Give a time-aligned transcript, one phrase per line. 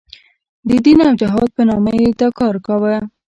[0.67, 2.95] د دین او جهاد په نامه یې دا کار کاوه.